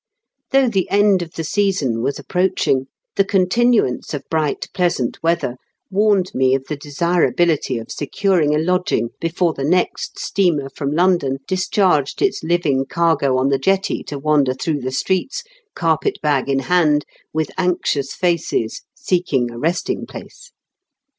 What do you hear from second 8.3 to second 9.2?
ing a lodging